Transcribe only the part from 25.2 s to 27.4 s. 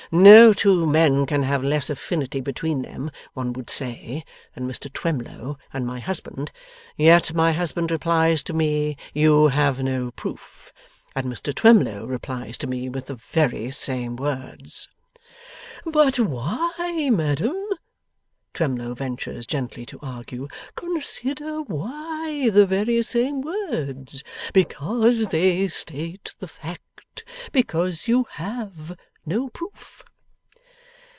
they state the fact.